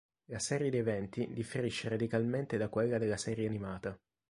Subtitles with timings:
[0.31, 3.95] La serie di eventi differisce radicalmente da quella della serie animata.